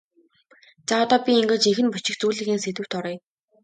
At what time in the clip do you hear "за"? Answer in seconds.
0.87-0.95